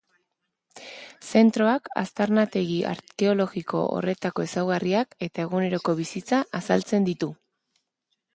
[1.31, 7.31] Zentroak aztarnategi arkeologiko horretako ezaugarriak eta eguneroko bizitza azaltzen ditu.